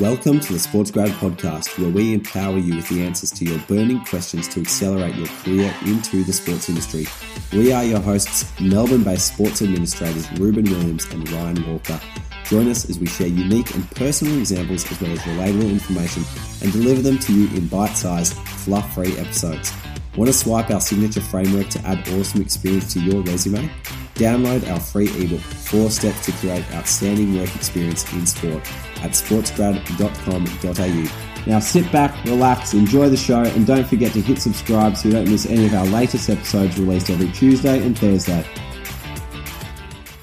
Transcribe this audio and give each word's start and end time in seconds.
Welcome 0.00 0.40
to 0.40 0.54
the 0.54 0.58
Sports 0.58 0.90
Grad 0.90 1.10
Podcast, 1.10 1.78
where 1.78 1.90
we 1.90 2.14
empower 2.14 2.56
you 2.56 2.76
with 2.76 2.88
the 2.88 3.04
answers 3.04 3.30
to 3.32 3.44
your 3.44 3.58
burning 3.68 4.02
questions 4.06 4.48
to 4.48 4.60
accelerate 4.60 5.14
your 5.16 5.26
career 5.26 5.74
into 5.84 6.24
the 6.24 6.32
sports 6.32 6.70
industry. 6.70 7.04
We 7.52 7.74
are 7.74 7.84
your 7.84 8.00
hosts, 8.00 8.58
Melbourne 8.58 9.02
based 9.02 9.34
sports 9.34 9.60
administrators 9.60 10.32
Reuben 10.40 10.64
Williams 10.64 11.04
and 11.12 11.30
Ryan 11.30 11.70
Walker. 11.70 12.00
Join 12.44 12.68
us 12.68 12.88
as 12.88 12.98
we 12.98 13.06
share 13.06 13.26
unique 13.26 13.74
and 13.74 13.88
personal 13.90 14.38
examples 14.38 14.90
as 14.90 14.98
well 14.98 15.12
as 15.12 15.18
relatable 15.18 15.70
information 15.70 16.24
and 16.62 16.72
deliver 16.72 17.02
them 17.02 17.18
to 17.18 17.34
you 17.34 17.54
in 17.54 17.66
bite 17.66 17.92
sized, 17.92 18.32
fluff 18.32 18.94
free 18.94 19.14
episodes. 19.18 19.74
Want 20.16 20.28
to 20.28 20.32
swipe 20.32 20.70
our 20.70 20.80
signature 20.80 21.20
framework 21.20 21.68
to 21.68 21.86
add 21.86 22.08
awesome 22.08 22.40
experience 22.40 22.94
to 22.94 23.00
your 23.00 23.20
resume? 23.24 23.70
Download 24.14 24.68
our 24.70 24.78
free 24.78 25.08
ebook, 25.22 25.40
Four 25.40 25.90
Steps 25.90 26.26
to 26.26 26.32
Create 26.32 26.70
Outstanding 26.72 27.38
Work 27.38 27.54
Experience 27.56 28.10
in 28.12 28.26
Sport 28.26 28.60
at 29.02 29.12
sportsgrad.com.au. 29.12 31.50
Now 31.50 31.58
sit 31.58 31.90
back, 31.90 32.24
relax, 32.24 32.74
enjoy 32.74 33.08
the 33.08 33.16
show, 33.16 33.42
and 33.42 33.66
don't 33.66 33.86
forget 33.86 34.12
to 34.12 34.20
hit 34.20 34.38
subscribe 34.38 34.96
so 34.96 35.08
you 35.08 35.14
don't 35.14 35.28
miss 35.28 35.46
any 35.46 35.66
of 35.66 35.74
our 35.74 35.86
latest 35.86 36.30
episodes 36.30 36.78
released 36.78 37.10
every 37.10 37.32
Tuesday 37.32 37.84
and 37.84 37.98
Thursday. 37.98 38.44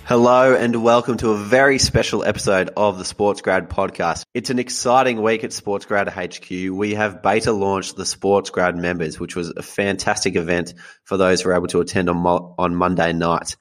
Hello 0.05 0.55
and 0.55 0.81
welcome 0.81 1.17
to 1.17 1.29
a 1.29 1.37
very 1.37 1.77
special 1.77 2.23
episode 2.23 2.71
of 2.75 2.97
the 2.97 3.05
Sports 3.05 3.41
Grad 3.41 3.69
podcast. 3.69 4.23
It's 4.33 4.49
an 4.49 4.57
exciting 4.57 5.21
week 5.21 5.43
at 5.43 5.53
Sports 5.53 5.85
Grad 5.85 6.09
HQ. 6.09 6.49
We 6.49 6.95
have 6.95 7.21
beta 7.21 7.51
launched 7.51 7.95
the 7.95 8.07
Sports 8.07 8.49
Grad 8.49 8.75
members, 8.75 9.19
which 9.19 9.35
was 9.35 9.53
a 9.55 9.61
fantastic 9.61 10.35
event 10.35 10.73
for 11.03 11.17
those 11.17 11.41
who 11.41 11.49
were 11.49 11.55
able 11.55 11.67
to 11.67 11.81
attend 11.81 12.09
on, 12.09 12.25
on 12.25 12.75
Monday 12.75 13.13
night. 13.13 13.55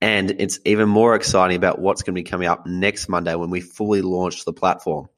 And 0.00 0.30
it's 0.38 0.58
even 0.64 0.88
more 0.88 1.14
exciting 1.14 1.56
about 1.56 1.78
what's 1.78 2.02
going 2.02 2.14
to 2.14 2.20
be 2.20 2.28
coming 2.28 2.48
up 2.48 2.66
next 2.66 3.08
Monday 3.08 3.34
when 3.34 3.50
we 3.50 3.60
fully 3.60 4.02
launch 4.02 4.44
the 4.44 4.52
platform. 4.52 5.08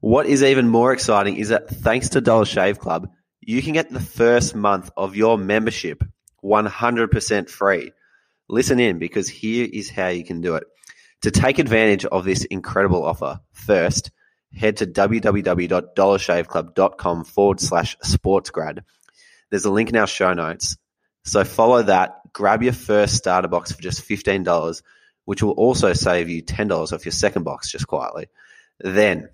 What 0.00 0.26
is 0.26 0.42
even 0.42 0.68
more 0.68 0.92
exciting 0.92 1.36
is 1.36 1.50
that 1.50 1.68
thanks 1.68 2.10
to 2.10 2.20
Dollar 2.20 2.44
Shave 2.44 2.80
Club, 2.80 3.10
you 3.40 3.62
can 3.62 3.72
get 3.72 3.90
the 3.90 4.00
first 4.00 4.54
month 4.54 4.90
of 4.96 5.14
your 5.14 5.38
membership 5.38 6.02
100% 6.42 7.48
free. 7.48 7.92
Listen 8.48 8.80
in 8.80 8.98
because 8.98 9.28
here 9.28 9.68
is 9.70 9.90
how 9.90 10.08
you 10.08 10.24
can 10.24 10.40
do 10.40 10.56
it. 10.56 10.64
To 11.22 11.30
take 11.30 11.60
advantage 11.60 12.04
of 12.04 12.24
this 12.24 12.44
incredible 12.44 13.04
offer, 13.04 13.40
first, 13.52 14.10
head 14.52 14.78
to 14.78 14.86
www.dollarshaveclub.com 14.86 17.24
forward 17.24 17.60
slash 17.60 17.96
sportsgrad. 17.98 18.80
There's 19.50 19.66
a 19.66 19.70
link 19.70 19.90
in 19.90 19.96
our 19.96 20.08
show 20.08 20.32
notes. 20.32 20.76
So 21.24 21.44
follow 21.44 21.84
that 21.84 22.21
grab 22.32 22.62
your 22.62 22.72
first 22.72 23.16
starter 23.16 23.48
box 23.48 23.72
for 23.72 23.82
just 23.82 24.06
$15, 24.08 24.82
which 25.24 25.42
will 25.42 25.52
also 25.52 25.92
save 25.92 26.28
you 26.28 26.42
$10 26.42 26.92
off 26.92 27.04
your 27.04 27.12
second 27.12 27.44
box 27.44 27.70
just 27.70 27.86
quietly. 27.86 28.26
Then 28.80 29.28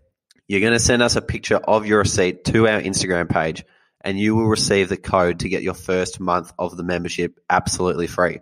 you're 0.47 0.61
going 0.61 0.73
to 0.73 0.81
send 0.81 1.03
us 1.03 1.17
a 1.17 1.23
picture 1.23 1.57
of 1.57 1.87
your 1.87 1.99
receipt 1.99 2.45
to 2.47 2.69
our 2.69 2.81
Instagram 2.81 3.29
page 3.29 3.65
and 4.01 4.19
you 4.19 4.37
will 4.37 4.47
receive 4.47 4.89
the 4.89 4.97
code 4.97 5.41
to 5.41 5.49
get 5.49 5.63
your 5.63 5.75
first 5.75 6.21
month 6.21 6.53
of 6.59 6.77
the 6.77 6.85
membership 6.85 7.39
absolutely 7.51 8.07
free. 8.07 8.41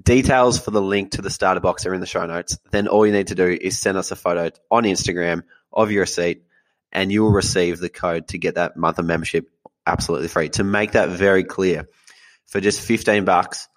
Details 0.00 0.58
for 0.58 0.70
the 0.70 0.82
link 0.82 1.12
to 1.12 1.22
the 1.22 1.30
starter 1.30 1.60
box 1.60 1.86
are 1.86 1.94
in 1.94 2.00
the 2.00 2.06
show 2.06 2.26
notes. 2.26 2.58
Then 2.70 2.88
all 2.88 3.06
you 3.06 3.12
need 3.12 3.28
to 3.28 3.34
do 3.34 3.46
is 3.46 3.78
send 3.78 3.96
us 3.96 4.10
a 4.10 4.16
photo 4.16 4.50
on 4.70 4.84
Instagram 4.84 5.42
of 5.72 5.90
your 5.90 6.02
receipt 6.02 6.42
and 6.92 7.12
you 7.12 7.22
will 7.22 7.32
receive 7.32 7.78
the 7.78 7.88
code 7.88 8.28
to 8.28 8.38
get 8.38 8.56
that 8.56 8.76
month 8.76 8.98
of 8.98 9.06
membership 9.06 9.48
absolutely 9.86 10.28
free. 10.28 10.50
To 10.50 10.64
make 10.64 10.92
that 10.92 11.10
very 11.10 11.44
clear, 11.44 11.88
for 12.48 12.60
just 12.60 12.80
15 12.80 13.24
bucks, 13.24 13.68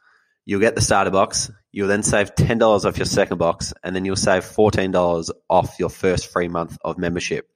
You'll 0.52 0.60
get 0.60 0.76
the 0.76 0.82
starter 0.82 1.12
box. 1.12 1.50
You'll 1.72 1.88
then 1.88 2.04
save 2.04 2.36
$10 2.36 2.84
off 2.84 2.98
your 2.98 3.06
second 3.06 3.38
box, 3.38 3.74
and 3.86 3.96
then 3.96 4.04
you'll 4.04 4.18
save 4.18 4.44
$14 4.44 5.30
off 5.50 5.80
your 5.80 5.88
first 5.88 6.28
free 6.28 6.50
month 6.50 6.78
of 6.84 6.98
membership. 6.98 7.50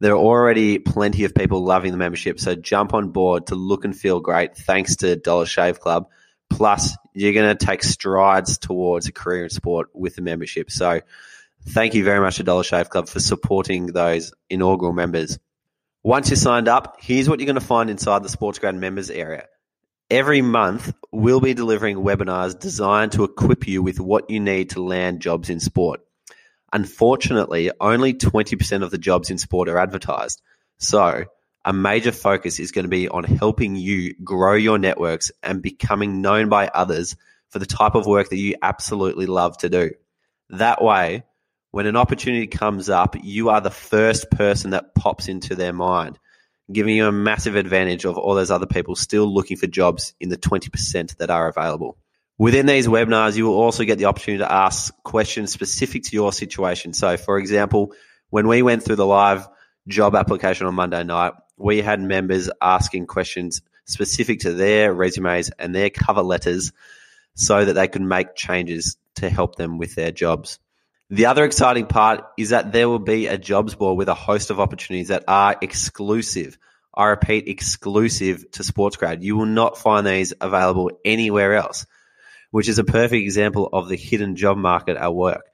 There 0.00 0.14
are 0.14 0.18
already 0.18 0.80
plenty 0.80 1.22
of 1.26 1.32
people 1.32 1.64
loving 1.64 1.92
the 1.92 1.96
membership, 1.96 2.40
so 2.40 2.56
jump 2.56 2.92
on 2.92 3.10
board 3.10 3.46
to 3.46 3.54
look 3.54 3.84
and 3.84 3.96
feel 3.96 4.18
great 4.18 4.56
thanks 4.56 4.96
to 4.96 5.14
Dollar 5.14 5.46
Shave 5.46 5.78
Club. 5.78 6.08
Plus, 6.50 6.96
you're 7.14 7.34
going 7.34 7.56
to 7.56 7.66
take 7.66 7.84
strides 7.84 8.58
towards 8.58 9.06
a 9.06 9.12
career 9.12 9.44
in 9.44 9.50
sport 9.50 9.90
with 9.94 10.16
the 10.16 10.22
membership. 10.22 10.72
So, 10.72 11.02
thank 11.68 11.94
you 11.94 12.02
very 12.02 12.18
much 12.18 12.38
to 12.38 12.42
Dollar 12.42 12.64
Shave 12.64 12.90
Club 12.90 13.08
for 13.08 13.20
supporting 13.20 13.86
those 13.86 14.32
inaugural 14.50 14.92
members. 14.92 15.38
Once 16.02 16.30
you're 16.30 16.36
signed 16.36 16.66
up, 16.66 16.96
here's 16.98 17.28
what 17.28 17.38
you're 17.38 17.46
going 17.46 17.54
to 17.54 17.60
find 17.60 17.88
inside 17.88 18.24
the 18.24 18.28
Sports 18.28 18.58
Grad 18.58 18.74
members 18.74 19.08
area. 19.08 19.46
Every 20.10 20.40
month, 20.40 20.94
we'll 21.12 21.40
be 21.40 21.52
delivering 21.52 21.98
webinars 21.98 22.58
designed 22.58 23.12
to 23.12 23.24
equip 23.24 23.68
you 23.68 23.82
with 23.82 24.00
what 24.00 24.30
you 24.30 24.40
need 24.40 24.70
to 24.70 24.82
land 24.82 25.20
jobs 25.20 25.50
in 25.50 25.60
sport. 25.60 26.00
Unfortunately, 26.72 27.70
only 27.78 28.14
20% 28.14 28.82
of 28.82 28.90
the 28.90 28.96
jobs 28.96 29.28
in 29.30 29.36
sport 29.36 29.68
are 29.68 29.76
advertised. 29.76 30.40
So, 30.78 31.24
a 31.62 31.72
major 31.74 32.10
focus 32.10 32.58
is 32.58 32.72
going 32.72 32.86
to 32.86 32.88
be 32.88 33.10
on 33.10 33.24
helping 33.24 33.76
you 33.76 34.14
grow 34.24 34.54
your 34.54 34.78
networks 34.78 35.30
and 35.42 35.60
becoming 35.60 36.22
known 36.22 36.48
by 36.48 36.68
others 36.68 37.14
for 37.50 37.58
the 37.58 37.66
type 37.66 37.94
of 37.94 38.06
work 38.06 38.30
that 38.30 38.38
you 38.38 38.54
absolutely 38.62 39.26
love 39.26 39.58
to 39.58 39.68
do. 39.68 39.90
That 40.48 40.82
way, 40.82 41.24
when 41.70 41.84
an 41.84 41.96
opportunity 41.96 42.46
comes 42.46 42.88
up, 42.88 43.14
you 43.22 43.50
are 43.50 43.60
the 43.60 43.70
first 43.70 44.30
person 44.30 44.70
that 44.70 44.94
pops 44.94 45.28
into 45.28 45.54
their 45.54 45.74
mind 45.74 46.18
giving 46.70 46.96
you 46.96 47.06
a 47.06 47.12
massive 47.12 47.56
advantage 47.56 48.04
of 48.04 48.18
all 48.18 48.34
those 48.34 48.50
other 48.50 48.66
people 48.66 48.94
still 48.94 49.32
looking 49.32 49.56
for 49.56 49.66
jobs 49.66 50.14
in 50.20 50.28
the 50.28 50.36
20% 50.36 51.16
that 51.16 51.30
are 51.30 51.48
available. 51.48 51.96
Within 52.36 52.66
these 52.66 52.86
webinars, 52.86 53.36
you 53.36 53.46
will 53.46 53.58
also 53.58 53.84
get 53.84 53.98
the 53.98 54.04
opportunity 54.04 54.44
to 54.44 54.52
ask 54.52 54.94
questions 55.02 55.50
specific 55.50 56.04
to 56.04 56.14
your 56.14 56.32
situation. 56.32 56.92
So, 56.92 57.16
for 57.16 57.38
example, 57.38 57.92
when 58.30 58.46
we 58.46 58.62
went 58.62 58.84
through 58.84 58.96
the 58.96 59.06
live 59.06 59.48
job 59.88 60.14
application 60.14 60.66
on 60.66 60.74
Monday 60.74 61.02
night, 61.02 61.32
we 61.56 61.80
had 61.80 62.00
members 62.00 62.48
asking 62.60 63.06
questions 63.06 63.62
specific 63.86 64.40
to 64.40 64.52
their 64.52 64.94
resumes 64.94 65.50
and 65.58 65.74
their 65.74 65.90
cover 65.90 66.22
letters 66.22 66.72
so 67.34 67.64
that 67.64 67.72
they 67.72 67.88
could 67.88 68.02
make 68.02 68.36
changes 68.36 68.96
to 69.16 69.28
help 69.30 69.56
them 69.56 69.78
with 69.78 69.94
their 69.94 70.12
jobs. 70.12 70.60
The 71.10 71.26
other 71.26 71.44
exciting 71.44 71.86
part 71.86 72.24
is 72.36 72.50
that 72.50 72.70
there 72.70 72.88
will 72.88 72.98
be 72.98 73.28
a 73.28 73.38
jobs 73.38 73.74
board 73.74 73.96
with 73.96 74.08
a 74.08 74.14
host 74.14 74.50
of 74.50 74.60
opportunities 74.60 75.08
that 75.08 75.24
are 75.26 75.56
exclusive. 75.62 76.58
I 76.94 77.06
repeat, 77.06 77.48
exclusive 77.48 78.50
to 78.52 78.62
SportsGrad. 78.62 79.22
You 79.22 79.36
will 79.36 79.46
not 79.46 79.78
find 79.78 80.06
these 80.06 80.34
available 80.38 80.90
anywhere 81.04 81.54
else, 81.54 81.86
which 82.50 82.68
is 82.68 82.78
a 82.78 82.84
perfect 82.84 83.22
example 83.22 83.70
of 83.72 83.88
the 83.88 83.96
hidden 83.96 84.36
job 84.36 84.58
market 84.58 84.98
at 84.98 85.14
work. 85.14 85.46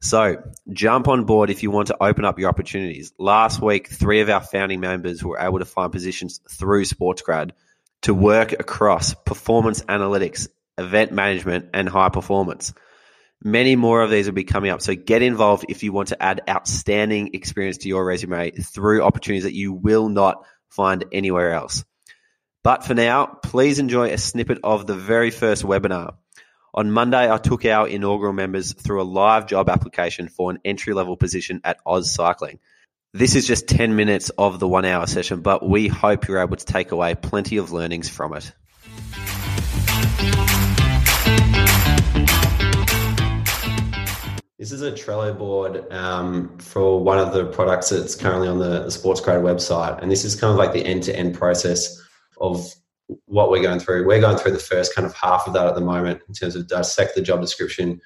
So 0.00 0.42
jump 0.70 1.08
on 1.08 1.24
board 1.24 1.48
if 1.48 1.62
you 1.62 1.70
want 1.70 1.88
to 1.88 2.02
open 2.02 2.24
up 2.24 2.38
your 2.38 2.50
opportunities. 2.50 3.12
Last 3.18 3.62
week, 3.62 3.88
three 3.88 4.20
of 4.20 4.28
our 4.28 4.42
founding 4.42 4.80
members 4.80 5.24
were 5.24 5.38
able 5.38 5.58
to 5.58 5.64
find 5.64 5.90
positions 5.90 6.40
through 6.50 6.84
SportsGrad 6.84 7.52
to 8.02 8.12
work 8.12 8.52
across 8.52 9.14
performance 9.14 9.82
analytics, 9.82 10.48
event 10.76 11.12
management, 11.12 11.70
and 11.72 11.88
high 11.88 12.10
performance. 12.10 12.74
Many 13.42 13.76
more 13.76 14.02
of 14.02 14.10
these 14.10 14.26
will 14.26 14.34
be 14.34 14.44
coming 14.44 14.70
up. 14.70 14.82
So 14.82 14.96
get 14.96 15.22
involved 15.22 15.66
if 15.68 15.84
you 15.84 15.92
want 15.92 16.08
to 16.08 16.20
add 16.20 16.42
outstanding 16.48 17.30
experience 17.34 17.78
to 17.78 17.88
your 17.88 18.04
resume 18.04 18.50
through 18.50 19.02
opportunities 19.02 19.44
that 19.44 19.54
you 19.54 19.72
will 19.72 20.08
not 20.08 20.44
find 20.68 21.04
anywhere 21.12 21.52
else. 21.52 21.84
But 22.64 22.84
for 22.84 22.94
now, 22.94 23.26
please 23.26 23.78
enjoy 23.78 24.10
a 24.10 24.18
snippet 24.18 24.58
of 24.64 24.86
the 24.86 24.94
very 24.94 25.30
first 25.30 25.62
webinar. 25.62 26.16
On 26.74 26.90
Monday, 26.90 27.32
I 27.32 27.38
took 27.38 27.64
our 27.64 27.86
inaugural 27.86 28.32
members 28.32 28.72
through 28.72 29.02
a 29.02 29.04
live 29.04 29.46
job 29.46 29.68
application 29.68 30.28
for 30.28 30.50
an 30.50 30.58
entry 30.64 30.92
level 30.92 31.16
position 31.16 31.60
at 31.62 31.78
Aus 31.86 32.12
Cycling. 32.12 32.58
This 33.14 33.36
is 33.36 33.46
just 33.46 33.68
10 33.68 33.94
minutes 33.94 34.30
of 34.30 34.58
the 34.58 34.68
one 34.68 34.84
hour 34.84 35.06
session, 35.06 35.40
but 35.40 35.66
we 35.66 35.88
hope 35.88 36.26
you're 36.26 36.42
able 36.42 36.56
to 36.56 36.66
take 36.66 36.90
away 36.90 37.14
plenty 37.14 37.56
of 37.56 37.72
learnings 37.72 38.08
from 38.08 38.34
it. 38.34 38.52
This 44.68 44.82
is 44.82 44.82
a 44.82 44.92
Trello 44.92 45.36
board 45.36 45.90
um, 45.90 46.58
for 46.58 47.02
one 47.02 47.18
of 47.18 47.32
the 47.32 47.46
products 47.46 47.88
that's 47.88 48.14
currently 48.14 48.48
on 48.48 48.58
the, 48.58 48.84
the 48.84 48.90
Sports 48.90 49.18
Grad 49.18 49.40
website. 49.40 49.98
And 50.02 50.12
this 50.12 50.26
is 50.26 50.38
kind 50.38 50.50
of 50.50 50.58
like 50.58 50.74
the 50.74 50.84
end 50.84 51.04
to 51.04 51.16
end 51.16 51.34
process 51.34 51.98
of 52.38 52.70
what 53.24 53.50
we're 53.50 53.62
going 53.62 53.80
through. 53.80 54.06
We're 54.06 54.20
going 54.20 54.36
through 54.36 54.52
the 54.52 54.58
first 54.58 54.94
kind 54.94 55.06
of 55.06 55.14
half 55.14 55.46
of 55.46 55.54
that 55.54 55.66
at 55.66 55.74
the 55.74 55.80
moment 55.80 56.20
in 56.28 56.34
terms 56.34 56.54
of 56.54 56.68
dissect 56.68 57.14
the 57.14 57.22
job 57.22 57.40
description, 57.40 57.98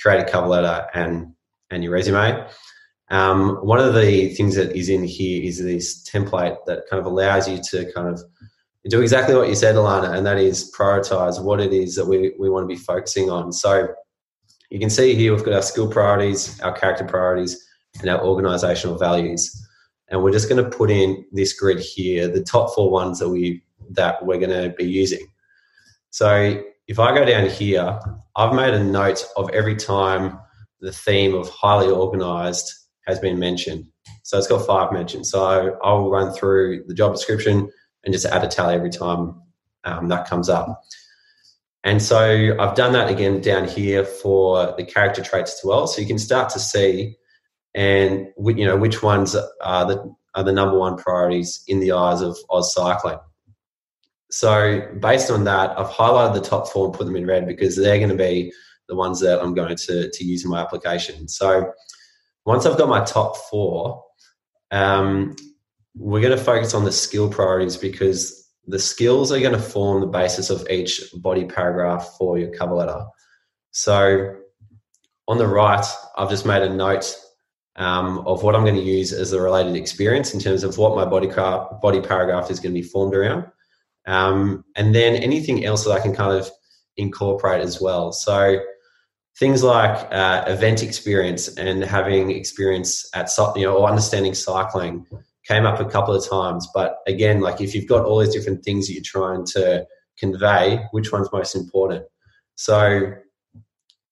create 0.00 0.20
a 0.20 0.30
cover 0.30 0.46
letter, 0.46 0.86
and, 0.94 1.34
and 1.70 1.82
your 1.82 1.92
resume. 1.92 2.46
Um, 3.10 3.56
one 3.66 3.80
of 3.80 3.92
the 3.94 4.28
things 4.34 4.54
that 4.54 4.76
is 4.76 4.88
in 4.88 5.02
here 5.02 5.42
is 5.42 5.60
this 5.60 6.08
template 6.08 6.58
that 6.66 6.84
kind 6.88 7.00
of 7.00 7.06
allows 7.06 7.48
you 7.48 7.58
to 7.70 7.92
kind 7.92 8.06
of 8.06 8.22
do 8.88 9.00
exactly 9.00 9.34
what 9.34 9.48
you 9.48 9.56
said, 9.56 9.74
Alana, 9.74 10.16
and 10.16 10.24
that 10.24 10.38
is 10.38 10.72
prioritize 10.78 11.42
what 11.42 11.60
it 11.60 11.72
is 11.72 11.96
that 11.96 12.06
we, 12.06 12.34
we 12.38 12.48
want 12.48 12.62
to 12.62 12.72
be 12.72 12.80
focusing 12.80 13.30
on. 13.30 13.52
So 13.52 13.88
you 14.74 14.80
can 14.80 14.90
see 14.90 15.14
here 15.14 15.32
we've 15.32 15.44
got 15.44 15.54
our 15.54 15.62
skill 15.62 15.88
priorities, 15.88 16.60
our 16.60 16.72
character 16.72 17.04
priorities, 17.04 17.64
and 18.00 18.10
our 18.10 18.20
organizational 18.20 18.98
values. 18.98 19.64
And 20.08 20.20
we're 20.20 20.32
just 20.32 20.48
going 20.48 20.62
to 20.64 20.68
put 20.68 20.90
in 20.90 21.24
this 21.30 21.52
grid 21.52 21.78
here, 21.78 22.26
the 22.26 22.42
top 22.42 22.74
four 22.74 22.90
ones 22.90 23.20
that 23.20 23.28
we 23.28 23.62
that 23.90 24.26
we're 24.26 24.38
going 24.38 24.50
to 24.50 24.74
be 24.76 24.84
using. 24.84 25.24
So 26.10 26.60
if 26.88 26.98
I 26.98 27.14
go 27.14 27.24
down 27.24 27.48
here, 27.48 28.00
I've 28.34 28.52
made 28.52 28.74
a 28.74 28.82
note 28.82 29.24
of 29.36 29.48
every 29.50 29.76
time 29.76 30.40
the 30.80 30.90
theme 30.90 31.34
of 31.34 31.48
highly 31.50 31.88
organized 31.88 32.68
has 33.06 33.20
been 33.20 33.38
mentioned. 33.38 33.86
So 34.24 34.36
it's 34.38 34.48
got 34.48 34.66
five 34.66 34.90
mentions. 34.90 35.30
So 35.30 35.78
I'll 35.84 36.10
run 36.10 36.32
through 36.32 36.82
the 36.88 36.94
job 36.94 37.12
description 37.12 37.70
and 38.02 38.12
just 38.12 38.26
add 38.26 38.42
a 38.42 38.48
tally 38.48 38.74
every 38.74 38.90
time 38.90 39.40
um, 39.84 40.08
that 40.08 40.26
comes 40.26 40.48
up. 40.48 40.82
And 41.84 42.02
so 42.02 42.56
I've 42.58 42.74
done 42.74 42.92
that 42.94 43.10
again 43.10 43.40
down 43.40 43.68
here 43.68 44.04
for 44.04 44.74
the 44.76 44.84
character 44.84 45.22
traits 45.22 45.52
as 45.52 45.60
well. 45.64 45.86
So 45.86 46.00
you 46.00 46.06
can 46.06 46.18
start 46.18 46.48
to 46.50 46.58
see 46.58 47.16
and 47.74 48.28
you 48.38 48.64
know 48.64 48.76
which 48.76 49.02
ones 49.02 49.36
are 49.60 49.86
the 49.86 50.14
are 50.34 50.44
the 50.44 50.52
number 50.52 50.78
one 50.78 50.96
priorities 50.96 51.62
in 51.68 51.80
the 51.80 51.92
eyes 51.92 52.20
of 52.20 52.36
Aus 52.50 52.74
Cycling. 52.74 53.18
So 54.30 54.80
based 55.00 55.30
on 55.30 55.44
that, 55.44 55.78
I've 55.78 55.90
highlighted 55.90 56.34
the 56.34 56.40
top 56.40 56.68
four 56.68 56.86
and 56.86 56.94
put 56.94 57.04
them 57.04 57.14
in 57.14 57.26
red 57.26 57.46
because 57.46 57.76
they're 57.76 57.98
going 57.98 58.08
to 58.08 58.16
be 58.16 58.52
the 58.88 58.96
ones 58.96 59.20
that 59.20 59.40
I'm 59.40 59.54
going 59.54 59.76
to, 59.76 60.10
to 60.10 60.24
use 60.24 60.44
in 60.44 60.50
my 60.50 60.60
application. 60.60 61.28
So 61.28 61.72
once 62.44 62.66
I've 62.66 62.76
got 62.76 62.88
my 62.88 63.04
top 63.04 63.36
four, 63.36 64.02
um, 64.72 65.36
we're 65.94 66.20
going 66.20 66.36
to 66.36 66.42
focus 66.42 66.74
on 66.74 66.84
the 66.84 66.90
skill 66.90 67.30
priorities 67.30 67.76
because 67.76 68.43
the 68.66 68.78
skills 68.78 69.30
are 69.30 69.40
going 69.40 69.52
to 69.52 69.58
form 69.58 70.00
the 70.00 70.06
basis 70.06 70.50
of 70.50 70.68
each 70.70 71.02
body 71.16 71.44
paragraph 71.44 72.14
for 72.18 72.38
your 72.38 72.50
cover 72.50 72.74
letter. 72.74 73.04
So 73.72 74.36
on 75.28 75.38
the 75.38 75.46
right, 75.46 75.84
I've 76.16 76.30
just 76.30 76.46
made 76.46 76.62
a 76.62 76.72
note 76.72 77.14
um, 77.76 78.18
of 78.20 78.42
what 78.42 78.54
I'm 78.54 78.62
going 78.62 78.76
to 78.76 78.80
use 78.80 79.12
as 79.12 79.30
the 79.32 79.40
related 79.40 79.76
experience 79.76 80.32
in 80.32 80.40
terms 80.40 80.64
of 80.64 80.78
what 80.78 80.94
my 80.96 81.04
body, 81.04 81.26
body 81.26 82.00
paragraph 82.00 82.50
is 82.50 82.60
going 82.60 82.74
to 82.74 82.80
be 82.80 82.86
formed 82.86 83.14
around. 83.14 83.46
Um, 84.06 84.64
and 84.76 84.94
then 84.94 85.16
anything 85.16 85.64
else 85.64 85.84
that 85.84 85.92
I 85.92 86.00
can 86.00 86.14
kind 86.14 86.32
of 86.32 86.50
incorporate 86.96 87.60
as 87.60 87.80
well. 87.80 88.12
So 88.12 88.60
things 89.38 89.62
like 89.62 90.12
uh, 90.12 90.44
event 90.46 90.82
experience 90.82 91.48
and 91.56 91.82
having 91.82 92.30
experience 92.30 93.08
at 93.14 93.30
you 93.56 93.64
know 93.64 93.76
or 93.76 93.88
understanding 93.88 94.34
cycling 94.34 95.06
came 95.46 95.66
up 95.66 95.80
a 95.80 95.84
couple 95.84 96.14
of 96.14 96.28
times. 96.28 96.68
But 96.74 96.98
again, 97.06 97.40
like 97.40 97.60
if 97.60 97.74
you've 97.74 97.88
got 97.88 98.04
all 98.04 98.18
these 98.18 98.34
different 98.34 98.64
things 98.64 98.86
that 98.86 98.94
you're 98.94 99.02
trying 99.04 99.44
to 99.46 99.86
convey, 100.18 100.84
which 100.92 101.12
one's 101.12 101.32
most 101.32 101.54
important? 101.54 102.04
So 102.54 103.12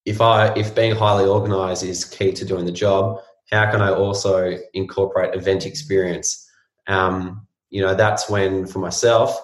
if 0.04 0.20
I 0.20 0.52
if 0.54 0.74
being 0.74 0.94
highly 0.94 1.26
organized 1.26 1.84
is 1.84 2.04
key 2.04 2.32
to 2.32 2.44
doing 2.44 2.66
the 2.66 2.72
job, 2.72 3.20
how 3.50 3.70
can 3.70 3.80
I 3.80 3.92
also 3.92 4.58
incorporate 4.74 5.34
event 5.34 5.66
experience? 5.66 6.48
Um, 6.86 7.46
you 7.70 7.80
know, 7.80 7.94
that's 7.94 8.28
when 8.28 8.66
for 8.66 8.80
myself, 8.80 9.40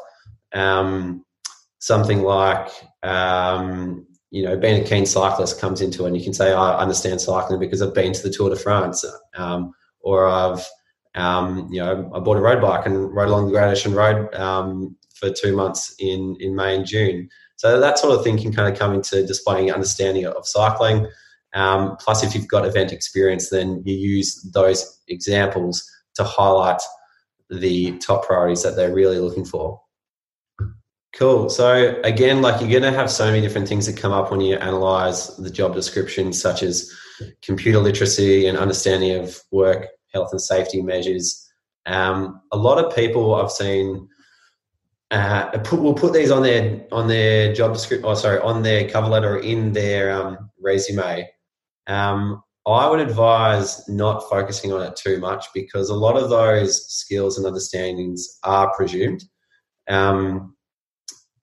um, 0.52 1.24
something 1.78 2.22
like 2.22 2.70
um, 3.02 4.06
you 4.30 4.42
know, 4.42 4.56
being 4.56 4.82
a 4.82 4.86
keen 4.86 5.06
cyclist 5.06 5.60
comes 5.60 5.80
into 5.80 6.04
it, 6.04 6.08
and 6.08 6.16
you 6.16 6.22
can 6.22 6.34
say, 6.34 6.52
I 6.52 6.78
understand 6.78 7.20
cycling 7.20 7.58
because 7.58 7.80
I've 7.80 7.94
been 7.94 8.12
to 8.12 8.22
the 8.22 8.30
Tour 8.30 8.50
de 8.50 8.56
France, 8.56 9.04
um, 9.36 9.72
or 10.00 10.26
I've 10.26 10.66
um, 11.14 11.68
you 11.70 11.80
know, 11.80 12.10
I 12.14 12.20
bought 12.20 12.36
a 12.36 12.40
road 12.40 12.60
bike 12.60 12.86
and 12.86 13.14
rode 13.14 13.28
along 13.28 13.46
the 13.46 13.52
Great 13.52 13.70
Ocean 13.70 13.94
Road 13.94 14.32
um, 14.34 14.96
for 15.14 15.30
two 15.30 15.54
months 15.56 15.94
in, 15.98 16.36
in 16.40 16.54
May 16.54 16.76
and 16.76 16.86
June. 16.86 17.28
So 17.56 17.80
that 17.80 17.98
sort 17.98 18.16
of 18.16 18.22
thing 18.22 18.38
can 18.38 18.52
kind 18.52 18.72
of 18.72 18.78
come 18.78 18.94
into 18.94 19.26
displaying 19.26 19.72
understanding 19.72 20.26
of 20.26 20.46
cycling. 20.46 21.08
Um, 21.54 21.96
plus, 21.96 22.22
if 22.22 22.34
you've 22.34 22.46
got 22.46 22.66
event 22.66 22.92
experience, 22.92 23.50
then 23.50 23.82
you 23.84 23.94
use 23.94 24.48
those 24.54 25.00
examples 25.08 25.88
to 26.14 26.24
highlight 26.24 26.80
the 27.50 27.98
top 27.98 28.26
priorities 28.26 28.62
that 28.62 28.76
they're 28.76 28.94
really 28.94 29.18
looking 29.18 29.44
for. 29.44 29.80
Cool. 31.14 31.48
So 31.48 32.00
again, 32.04 32.42
like 32.42 32.60
you're 32.60 32.70
going 32.70 32.92
to 32.92 32.96
have 32.96 33.10
so 33.10 33.26
many 33.26 33.40
different 33.40 33.66
things 33.66 33.86
that 33.86 33.96
come 33.96 34.12
up 34.12 34.30
when 34.30 34.40
you 34.40 34.56
analyze 34.56 35.34
the 35.36 35.50
job 35.50 35.74
description, 35.74 36.32
such 36.32 36.62
as 36.62 36.92
computer 37.42 37.78
literacy 37.78 38.46
and 38.46 38.56
understanding 38.56 39.16
of 39.16 39.42
work 39.50 39.88
health 40.12 40.30
and 40.32 40.40
safety 40.40 40.82
measures. 40.82 41.48
Um, 41.86 42.40
a 42.52 42.56
lot 42.56 42.82
of 42.82 42.94
people 42.94 43.34
I've 43.34 43.50
seen 43.50 44.08
uh, 45.10 45.46
put, 45.58 45.80
will 45.80 45.94
put 45.94 46.12
these 46.12 46.30
on 46.30 46.42
their 46.42 46.86
on 46.92 47.08
their 47.08 47.52
job 47.54 47.72
description. 47.72 48.06
Oh, 48.06 48.14
sorry, 48.14 48.40
on 48.40 48.62
their 48.62 48.88
cover 48.88 49.08
letter 49.08 49.36
or 49.36 49.38
in 49.38 49.72
their 49.72 50.12
um, 50.12 50.50
resume. 50.60 51.28
Um, 51.86 52.42
I 52.66 52.88
would 52.88 53.00
advise 53.00 53.88
not 53.88 54.28
focusing 54.28 54.72
on 54.72 54.82
it 54.82 54.94
too 54.94 55.18
much 55.18 55.46
because 55.54 55.88
a 55.88 55.94
lot 55.94 56.18
of 56.18 56.28
those 56.28 56.86
skills 56.92 57.38
and 57.38 57.46
understandings 57.46 58.38
are 58.44 58.70
presumed, 58.74 59.24
um, 59.88 60.54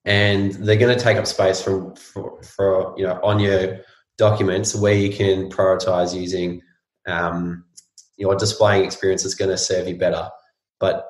and 0.05 0.53
they're 0.53 0.75
going 0.75 0.95
to 0.95 1.03
take 1.03 1.17
up 1.17 1.25
space 1.25 1.59
from 1.59 1.95
for, 1.95 2.41
for, 2.43 2.93
you 2.97 3.07
know 3.07 3.19
on 3.23 3.39
your 3.39 3.79
documents 4.19 4.75
where 4.75 4.93
you 4.93 5.11
can 5.11 5.49
prioritize 5.49 6.17
using 6.17 6.61
um, 7.07 7.63
your 8.17 8.35
displaying 8.35 8.85
experience 8.85 9.25
is 9.25 9.35
going 9.35 9.51
to 9.51 9.57
serve 9.57 9.87
you 9.87 9.97
better. 9.97 10.29
But 10.79 11.07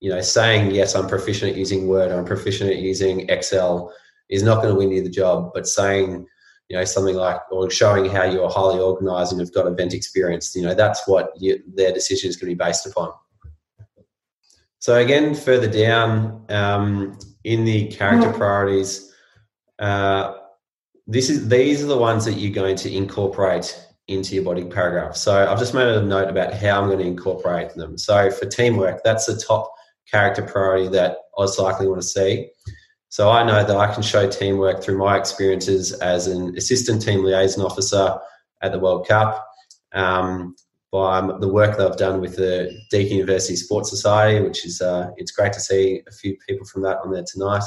you 0.00 0.10
know, 0.10 0.20
saying 0.20 0.72
yes, 0.72 0.94
I'm 0.94 1.08
proficient 1.08 1.52
at 1.52 1.56
using 1.56 1.88
Word, 1.88 2.12
I'm 2.12 2.24
proficient 2.24 2.70
at 2.70 2.78
using 2.78 3.28
Excel, 3.28 3.92
is 4.28 4.42
not 4.42 4.62
going 4.62 4.72
to 4.72 4.78
win 4.78 4.90
you 4.90 5.02
the 5.02 5.10
job. 5.10 5.50
But 5.54 5.66
saying 5.66 6.26
you 6.68 6.76
know 6.76 6.84
something 6.84 7.16
like 7.16 7.40
or 7.50 7.70
showing 7.70 8.10
how 8.10 8.24
you're 8.24 8.50
highly 8.50 8.80
organized 8.80 9.32
and 9.32 9.40
have 9.40 9.54
got 9.54 9.66
event 9.66 9.94
experience, 9.94 10.54
you 10.54 10.62
know, 10.62 10.74
that's 10.74 11.06
what 11.06 11.30
you, 11.38 11.62
their 11.74 11.92
decision 11.92 12.28
is 12.28 12.36
going 12.36 12.50
to 12.50 12.56
be 12.56 12.64
based 12.64 12.86
upon. 12.86 13.12
So 14.80 14.96
again, 14.96 15.34
further 15.34 15.70
down 15.70 16.44
um, 16.50 17.18
in 17.42 17.64
the 17.64 17.88
character 17.88 18.32
priorities, 18.32 19.12
uh, 19.78 20.34
this 21.06 21.30
is 21.30 21.48
these 21.48 21.82
are 21.82 21.86
the 21.86 21.98
ones 21.98 22.24
that 22.26 22.34
you're 22.34 22.52
going 22.52 22.76
to 22.76 22.94
incorporate 22.94 23.76
into 24.08 24.34
your 24.34 24.44
body 24.44 24.64
paragraph. 24.64 25.16
So 25.16 25.46
I've 25.46 25.58
just 25.58 25.74
made 25.74 25.86
a 25.86 26.02
note 26.02 26.28
about 26.28 26.54
how 26.54 26.80
I'm 26.80 26.88
going 26.88 26.98
to 26.98 27.04
incorporate 27.04 27.74
them. 27.74 27.98
So 27.98 28.30
for 28.30 28.46
teamwork, 28.46 29.02
that's 29.04 29.26
the 29.26 29.36
top 29.36 29.72
character 30.10 30.42
priority 30.42 30.88
that 30.88 31.18
Aus 31.36 31.56
Cycling 31.56 31.90
want 31.90 32.00
to 32.00 32.08
see. 32.08 32.50
So 33.10 33.30
I 33.30 33.42
know 33.44 33.64
that 33.64 33.76
I 33.76 33.92
can 33.92 34.02
show 34.02 34.28
teamwork 34.28 34.82
through 34.82 34.98
my 34.98 35.16
experiences 35.18 35.92
as 35.92 36.26
an 36.26 36.56
assistant 36.56 37.02
team 37.02 37.22
liaison 37.22 37.64
officer 37.64 38.18
at 38.62 38.72
the 38.72 38.78
World 38.78 39.06
Cup, 39.06 39.46
um, 39.92 40.56
by 40.90 41.20
the 41.20 41.48
work 41.48 41.76
that 41.76 41.90
I've 41.90 41.98
done 41.98 42.20
with 42.20 42.36
the 42.36 42.72
Deakin 42.90 43.18
University 43.18 43.56
Sports 43.56 43.90
Society, 43.90 44.40
which 44.40 44.64
is 44.64 44.80
uh, 44.80 45.10
it's 45.16 45.32
great 45.32 45.52
to 45.52 45.60
see 45.60 46.02
a 46.08 46.10
few 46.10 46.36
people 46.46 46.66
from 46.66 46.82
that 46.82 46.98
on 47.04 47.12
there 47.12 47.24
tonight 47.30 47.64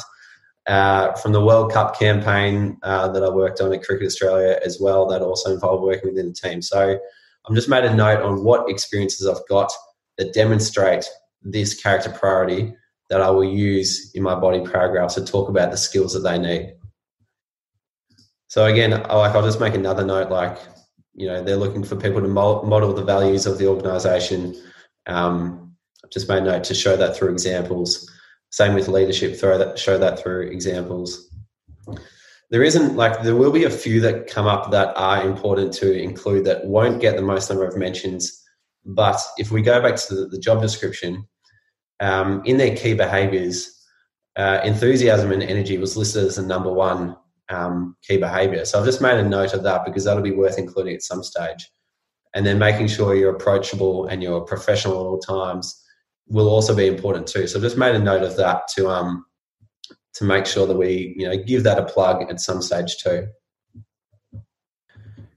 uh, 0.72 1.14
from 1.16 1.34
the 1.34 1.44
World 1.44 1.70
Cup 1.70 2.00
campaign 2.00 2.78
uh, 2.82 3.10
that 3.10 3.24
I 3.24 3.30
worked 3.30 3.60
on 3.60 3.74
at 3.74 3.84
Cricket 3.84 4.08
Australia 4.08 4.58
as 4.64 4.80
well, 4.80 5.06
that 5.08 5.22
also 5.22 5.54
involved 5.54 5.84
working 5.84 6.10
within 6.10 6.28
the 6.28 6.34
team. 6.34 6.62
So 6.62 6.98
I've 7.46 7.56
just 7.56 7.68
made 7.68 7.84
a 7.84 7.94
note 7.94 8.24
on 8.24 8.46
what 8.46 8.70
experiences 8.70 9.28
I've 9.28 9.46
got 9.50 9.70
that 10.18 10.34
demonstrate 10.34 11.06
this 11.42 11.74
character 11.74 12.10
priority 12.10 12.74
that 13.10 13.20
I 13.20 13.30
will 13.30 13.44
use 13.44 14.12
in 14.16 14.24
my 14.24 14.34
body 14.34 14.64
paragraphs 14.66 15.16
to 15.16 15.26
talk 15.26 15.50
about 15.50 15.72
the 15.72 15.78
skills 15.78 16.14
that 16.14 16.22
they 16.22 16.40
need. 16.40 16.74
So 18.48 18.66
again, 18.66 18.92
like 18.92 19.36
I'll 19.36 19.44
just 19.44 19.60
make 19.60 19.76
another 19.76 20.06
note, 20.06 20.32
like 20.32 20.58
you 21.14 21.28
know, 21.28 21.44
they're 21.44 21.58
looking 21.58 21.84
for 21.84 21.98
people 21.98 22.22
to 22.22 22.30
model 22.30 22.94
the 22.94 23.04
values 23.04 23.46
of 23.46 23.58
the 23.58 23.68
organisation. 23.68 24.56
Um, 25.08 25.76
I've 26.02 26.12
just 26.12 26.30
made 26.30 26.44
a 26.44 26.46
note 26.46 26.64
to 26.66 26.74
show 26.74 26.96
that 26.96 27.18
through 27.18 27.34
examples. 27.34 28.10
Same 28.52 28.74
with 28.74 28.90
leadership, 28.90 29.38
throw 29.38 29.58
that, 29.58 29.80
show 29.80 29.98
that 29.98 30.20
through 30.20 30.50
examples. 30.50 31.34
There 32.50 32.64
isn't 32.64 32.98
like 32.98 33.24
there 33.24 33.36
will 33.36 33.52
be 33.52 33.64
a 33.64 33.70
few 33.70 34.02
that 34.02 34.28
come 34.28 34.46
up 34.46 34.72
that 34.72 34.94
are 34.98 35.26
important 35.26 35.74
to 35.76 35.98
include 35.98 36.46
that 36.46 36.66
won't 36.66 37.00
get 37.00 37.16
the 37.16 37.22
most 37.22 37.50
number 37.50 37.66
of 37.66 37.78
mentions. 37.78 38.44
But 38.84 39.18
if 39.38 39.52
we 39.52 39.62
go 39.62 39.82
back 39.82 39.96
to 39.96 40.16
the, 40.16 40.26
the 40.28 40.40
job 40.40 40.62
description, 40.62 41.26
um, 42.02 42.42
in 42.44 42.58
their 42.58 42.76
key 42.76 42.94
behaviors, 42.94 43.88
uh, 44.36 44.60
enthusiasm 44.66 45.32
and 45.32 45.44
energy 45.44 45.78
was 45.78 45.96
listed 45.96 46.26
as 46.26 46.36
the 46.36 46.42
number 46.42 46.72
one 46.72 47.16
um, 47.48 47.96
key 48.06 48.18
behavior. 48.18 48.66
So 48.66 48.80
I've 48.80 48.86
just 48.86 49.02
made 49.02 49.18
a 49.18 49.28
note 49.28 49.54
of 49.54 49.64
that 49.64 49.86
because 49.86 50.04
that'll 50.04 50.24
be 50.24 50.32
worth 50.32 50.58
including 50.58 50.96
at 50.96 51.04
some 51.04 51.24
stage. 51.24 51.70
And 52.34 52.46
then 52.46 52.60
making 52.60 52.88
sure 52.88 53.16
you're 53.16 53.36
approachable 53.36 54.08
and 54.08 54.22
you're 54.22 54.42
professional 54.42 54.94
at 54.96 55.06
all 55.06 55.20
times 55.20 55.81
will 56.32 56.50
also 56.50 56.76
be 56.76 56.88
important 56.88 57.28
too. 57.28 57.46
So 57.46 57.58
I've 57.58 57.64
just 57.64 57.78
made 57.78 57.94
a 57.94 58.00
note 58.00 58.24
of 58.24 58.36
that 58.38 58.68
to 58.76 58.90
um 58.90 59.26
to 60.14 60.24
make 60.24 60.46
sure 60.46 60.66
that 60.68 60.78
we 60.78 61.14
you 61.18 61.28
know 61.28 61.38
give 61.38 61.64
that 61.64 61.78
a 61.78 61.86
plug 61.86 62.30
at 62.30 62.40
some 62.40 62.62
stage 62.62 62.98
too. 62.98 63.28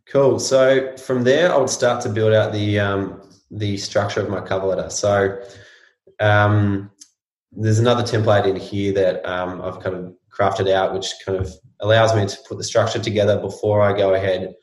Cool. 0.07 0.39
So 0.39 0.97
from 0.97 1.25
there, 1.25 1.53
I 1.53 1.57
would 1.57 1.71
start 1.71 2.03
to 2.03 2.09
build 2.09 2.33
out 2.33 2.53
the 2.53 2.79
um, 2.79 3.21
the 3.51 3.77
structure 3.77 4.21
of 4.21 4.31
my 4.31 4.41
cover 4.41 4.67
letter. 4.67 4.91
So 4.91 5.41
um, 6.21 6.91
there's 7.53 7.79
another 7.79 8.03
template 8.03 8.47
in 8.47 8.57
here 8.57 8.93
that 8.93 9.25
um, 9.27 9.61
I've 9.61 9.81
kind 9.81 9.97
of 9.97 10.15
crafted 10.31 10.71
out, 10.71 10.95
which 10.95 11.13
kind 11.25 11.39
of 11.39 11.53
allows 11.81 12.15
me 12.15 12.27
to 12.27 12.39
put 12.49 12.59
the 12.59 12.65
structure 12.65 12.99
together 12.99 13.41
before 13.41 13.83
I 13.83 13.97
go 13.97 14.15
ahead 14.15 14.55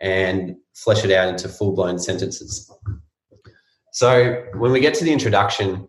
and 0.00 0.56
flesh 0.74 1.04
it 1.04 1.12
out 1.12 1.28
into 1.28 1.48
full 1.48 1.72
blown 1.72 1.98
sentences. 1.98 2.70
So 3.92 4.44
when 4.54 4.72
we 4.72 4.80
get 4.80 4.94
to 4.94 5.04
the 5.04 5.12
introduction, 5.12 5.88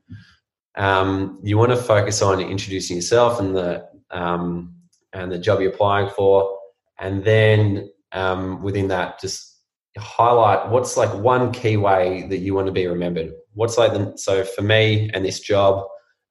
um, 0.76 1.40
you 1.44 1.58
want 1.58 1.72
to 1.72 1.78
focus 1.78 2.22
on 2.22 2.40
introducing 2.40 2.96
yourself 2.96 3.40
and 3.40 3.56
the 3.56 3.88
um, 4.10 4.76
and 5.14 5.32
the 5.32 5.40
job 5.40 5.60
you're 5.60 5.72
applying 5.72 6.10
for, 6.10 6.58
and 7.00 7.24
then 7.24 7.90
um, 8.12 8.62
within 8.62 8.88
that, 8.90 9.20
just 9.20 9.60
highlight 9.98 10.70
what's 10.70 10.96
like 10.96 11.14
one 11.14 11.52
key 11.52 11.78
way 11.78 12.26
that 12.30 12.38
you 12.38 12.54
want 12.54 12.68
to 12.68 12.72
be 12.72 12.88
remembered. 12.88 13.32
What's 13.54 13.78
like 13.78 13.94
the, 13.94 14.14
so 14.16 14.44
for 14.44 14.62
me 14.62 15.10
and 15.14 15.26
this 15.26 15.42
job, 15.42 15.86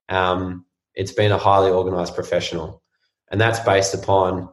um, 0.09 0.65
it's 0.95 1.13
been 1.13 1.33
a 1.33 1.39
highly 1.39 1.71
organized 1.71 2.15
professional, 2.15 2.83
and 3.31 3.41
that's 3.41 3.61
based 3.61 3.95
upon 3.95 4.49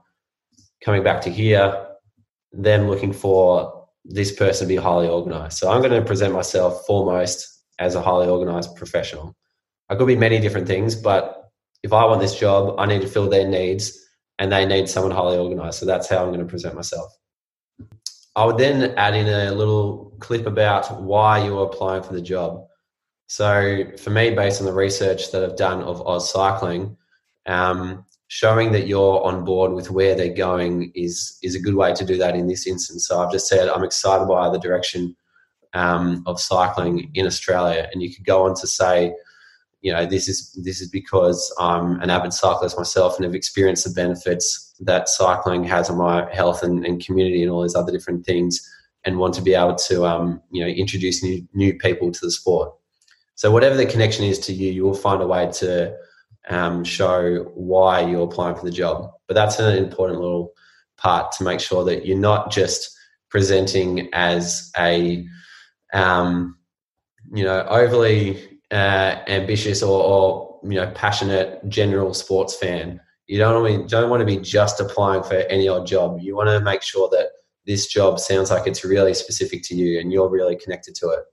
coming 0.84 1.04
back 1.04 1.22
to 1.22 1.30
here, 1.30 1.88
them 2.52 2.88
looking 2.88 3.14
for 3.14 3.77
this 4.08 4.32
person 4.32 4.68
be 4.68 4.76
highly 4.76 5.08
organized. 5.08 5.58
So 5.58 5.70
I'm 5.70 5.82
going 5.82 5.92
to 5.92 6.02
present 6.02 6.34
myself 6.34 6.86
foremost 6.86 7.64
as 7.80 7.96
a 7.96 8.02
highly 8.02 8.28
organized 8.28 8.76
professional. 8.76 9.36
I 9.90 9.96
could 9.96 10.08
be 10.08 10.16
many 10.16 10.40
different 10.40 10.68
things, 10.68 10.96
but 10.96 11.52
if 11.84 11.94
I 11.94 12.06
want 12.06 12.22
this 12.22 12.40
job, 12.40 12.76
I 12.80 12.86
need 12.86 13.02
to 13.02 13.08
fill 13.08 13.30
their 13.30 13.48
needs 13.48 14.06
and 14.40 14.52
they 14.52 14.66
need 14.66 14.90
someone 14.90 15.12
highly 15.12 15.38
organized. 15.38 15.80
So 15.80 15.86
that's 15.86 16.08
how 16.08 16.18
I'm 16.18 16.30
going 16.30 16.40
to 16.40 16.46
present 16.46 16.76
myself. 16.76 17.12
I 18.36 18.46
would 18.46 18.58
then 18.58 18.94
add 18.98 19.16
in 19.16 19.28
a 19.28 19.52
little 19.52 20.14
clip 20.20 20.46
about 20.46 21.02
why 21.02 21.44
you're 21.44 21.66
applying 21.66 22.04
for 22.04 22.14
the 22.14 22.22
job. 22.22 22.66
So 23.28 23.84
for 23.98 24.10
me, 24.10 24.32
based 24.32 24.62
on 24.62 24.68
the 24.68 24.74
research 24.74 25.32
that 25.32 25.44
I've 25.44 25.58
done 25.58 25.82
of 25.82 26.02
Aus 26.06 26.32
Cycling, 26.32 26.98
um, 27.46 28.06
showing 28.28 28.72
that 28.74 28.88
you're 28.88 29.24
on 29.24 29.46
board 29.46 29.72
with 29.72 29.90
where 29.90 30.16
they're 30.16 30.34
going 30.34 30.92
is 30.96 31.38
is 31.42 31.56
a 31.56 31.60
good 31.60 31.76
way 31.76 31.94
to 31.94 32.06
do 32.06 32.18
that 32.18 32.36
in 32.36 32.48
this 32.48 32.68
instance. 32.68 33.08
So 33.08 33.20
I've 33.20 33.32
just 33.32 33.48
said 33.48 33.70
I'm 33.70 33.84
excited 33.84 34.28
by 34.28 34.50
the 34.50 34.60
direction 34.60 35.16
um, 35.74 36.24
of 36.26 36.40
cycling 36.40 37.12
in 37.14 37.26
Australia, 37.26 37.90
and 37.92 38.02
you 38.02 38.14
could 38.14 38.26
go 38.26 38.46
on 38.46 38.56
to 38.56 38.68
say, 38.68 39.14
you 39.82 39.94
know, 39.94 40.06
this 40.06 40.28
is 40.28 40.52
this 40.64 40.82
is 40.82 40.90
because 40.90 41.54
I'm 41.60 42.02
an 42.02 42.10
avid 42.10 42.34
cyclist 42.34 42.78
myself 42.78 43.16
and 43.16 43.24
have 43.24 43.36
experienced 43.36 43.86
the 43.86 43.94
benefits 43.94 44.74
that 44.82 45.10
cycling 45.10 45.64
has 45.64 45.90
on 45.90 45.98
my 45.98 46.32
health 46.34 46.64
and, 46.64 46.86
and 46.86 47.04
community 47.04 47.42
and 47.42 47.52
all 47.52 47.64
these 47.64 47.76
other 47.76 47.92
different 47.92 48.26
things, 48.26 48.68
and 49.06 49.20
want 49.20 49.34
to 49.36 49.42
be 49.42 49.54
able 49.54 49.76
to 49.76 50.06
um, 50.06 50.42
you 50.52 50.62
know 50.62 50.68
introduce 50.68 51.24
new 51.24 51.48
new 51.54 51.74
people 51.78 52.12
to 52.12 52.26
the 52.26 52.32
sport. 52.32 52.74
So 53.36 53.52
whatever 53.52 53.78
the 53.78 53.86
connection 53.86 54.26
is 54.26 54.40
to 54.40 54.54
you, 54.54 54.72
you 54.72 54.84
will 54.84 54.96
find 54.96 55.22
a 55.22 55.28
way 55.28 55.50
to 55.60 55.96
um, 56.50 56.84
show 56.84 57.52
why 57.56 58.02
you're 58.02 58.24
applying 58.24 58.56
for 58.56 58.66
the 58.66 58.72
job. 58.72 59.12
But 59.28 59.34
that's 59.36 59.60
an 59.60 59.76
important 59.78 60.20
little 60.20 60.54
part 60.98 61.32
to 61.34 61.44
make 61.44 61.60
sure 61.60 61.84
that 61.86 62.06
you're 62.06 62.18
not 62.18 62.52
just 62.52 62.98
presenting 63.30 64.10
as 64.14 64.72
a 64.78 65.26
um, 65.94 66.58
you 67.34 67.44
know 67.44 67.66
overly 67.70 68.60
uh, 68.72 69.20
ambitious 69.28 69.82
or, 69.82 70.04
or, 70.04 70.60
you 70.64 70.76
know 70.76 70.92
passionate 70.96 71.68
general 71.70 72.14
sports 72.14 72.56
fan. 72.56 73.00
You 73.28 73.38
don't 73.38 73.82
to, 73.82 73.88
don't 73.88 74.10
want 74.10 74.22
to 74.22 74.26
be 74.26 74.38
just 74.38 74.80
applying 74.80 75.24
for 75.24 75.36
any 75.36 75.68
odd 75.68 75.86
job. 75.86 76.20
You 76.22 76.36
want 76.36 76.50
to 76.50 76.62
make 76.62 76.82
sure 76.82 77.10
that 77.12 77.28
this 77.66 77.88
job 77.88 78.20
sounds 78.20 78.50
like 78.50 78.66
it's 78.66 78.86
really 78.86 79.14
specific 79.14 79.62
to 79.64 79.76
you 79.76 80.00
and 80.00 80.12
you're 80.12 80.30
really 80.30 80.56
connected 80.56 80.96
to 80.96 81.10
it. 81.10 81.24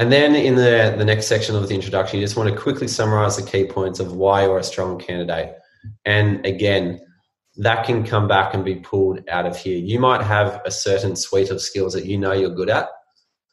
And 0.00 0.10
then 0.10 0.34
in 0.34 0.54
the, 0.54 0.94
the 0.96 1.04
next 1.04 1.26
section 1.26 1.54
of 1.54 1.68
the 1.68 1.74
introduction, 1.74 2.18
you 2.18 2.24
just 2.24 2.34
want 2.34 2.48
to 2.48 2.56
quickly 2.56 2.88
summarize 2.88 3.36
the 3.36 3.42
key 3.42 3.66
points 3.66 4.00
of 4.00 4.14
why 4.14 4.44
you're 4.44 4.56
a 4.56 4.64
strong 4.64 4.98
candidate. 4.98 5.56
And 6.06 6.44
again, 6.46 7.02
that 7.58 7.84
can 7.84 8.02
come 8.02 8.26
back 8.26 8.54
and 8.54 8.64
be 8.64 8.76
pulled 8.76 9.20
out 9.28 9.44
of 9.44 9.58
here. 9.58 9.76
You 9.76 10.00
might 10.00 10.22
have 10.22 10.62
a 10.64 10.70
certain 10.70 11.16
suite 11.16 11.50
of 11.50 11.60
skills 11.60 11.92
that 11.92 12.06
you 12.06 12.16
know 12.16 12.32
you're 12.32 12.54
good 12.54 12.70
at, 12.70 12.88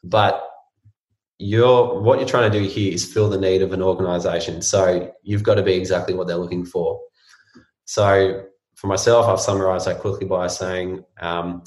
but 0.02 0.42
you're 1.36 2.00
what 2.00 2.18
you're 2.18 2.26
trying 2.26 2.50
to 2.50 2.58
do 2.58 2.66
here 2.66 2.94
is 2.94 3.04
fill 3.04 3.28
the 3.28 3.38
need 3.38 3.60
of 3.60 3.74
an 3.74 3.82
organization. 3.82 4.62
So 4.62 5.12
you've 5.22 5.42
got 5.42 5.56
to 5.56 5.62
be 5.62 5.74
exactly 5.74 6.14
what 6.14 6.28
they're 6.28 6.38
looking 6.38 6.64
for. 6.64 6.98
So 7.84 8.46
for 8.74 8.86
myself, 8.86 9.26
I've 9.26 9.40
summarized 9.40 9.86
that 9.86 10.00
quickly 10.00 10.26
by 10.26 10.46
saying, 10.46 11.04
um, 11.20 11.62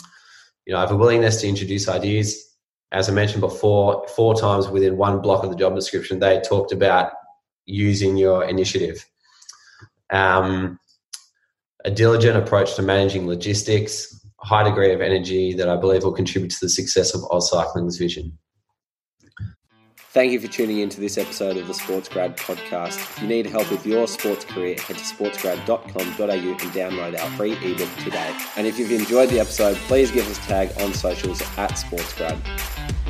you 0.65 0.73
know, 0.73 0.79
I 0.79 0.81
have 0.81 0.91
a 0.91 0.97
willingness 0.97 1.39
to 1.41 1.47
introduce 1.47 1.88
ideas, 1.88 2.50
as 2.91 3.10
I 3.10 3.13
mentioned 3.13 3.41
before, 3.41 4.05
four 4.15 4.36
times 4.36 4.67
within 4.67 4.98
one 4.98 5.21
block 5.21 5.43
of 5.43 5.50
the 5.50 5.55
job 5.55 5.75
description, 5.75 6.19
they 6.19 6.41
talked 6.41 6.71
about 6.71 7.13
using 7.65 8.17
your 8.17 8.43
initiative. 8.43 9.05
Um, 10.10 10.77
a 11.86 11.91
diligent 11.91 12.38
approach 12.38 12.75
to 12.75 12.81
managing 12.81 13.27
logistics, 13.27 14.19
high 14.41 14.63
degree 14.63 14.91
of 14.91 15.01
energy 15.01 15.53
that 15.53 15.69
I 15.69 15.77
believe 15.77 16.03
will 16.03 16.12
contribute 16.12 16.51
to 16.51 16.57
the 16.62 16.69
success 16.69 17.13
of 17.15 17.24
Aus 17.31 17.50
Cycling's 17.50 17.98
vision. 17.98 18.38
Thank 20.12 20.34
you 20.34 20.41
for 20.41 20.48
tuning 20.50 20.80
in 20.80 20.89
to 20.89 21.00
this 21.00 21.18
episode 21.18 21.56
of 21.56 21.68
the 21.68 21.74
SportsGrad 21.74 22.36
podcast. 22.36 22.98
If 22.98 23.22
you 23.22 23.30
need 23.30 23.46
help 23.46 23.72
with 23.72 23.86
your 23.86 24.10
sports 24.10 24.44
career, 24.44 24.75
head 24.77 24.98
to 24.98 25.03
sportsgrad.com.au 25.03 26.27
and 26.27 26.60
download 26.60 27.18
our 27.18 27.30
free 27.38 27.53
ebook 27.53 27.88
today. 28.03 28.36
And 28.58 28.68
if 28.68 28.77
you've 28.77 28.91
enjoyed 28.91 29.30
the 29.30 29.39
episode, 29.39 29.77
please 29.88 30.12
give 30.12 30.30
us 30.30 30.38
a 30.38 30.41
tag 30.41 30.74
on 30.82 30.94
socials 30.94 31.41
at 31.56 31.72
SportsGrad. 31.72 33.00